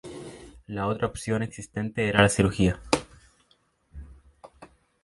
La 0.65 0.87
otra 0.87 1.05
opción 1.05 1.43
existente 1.43 2.07
era 2.09 2.23
la 2.23 2.29
cirugía. 2.29 2.79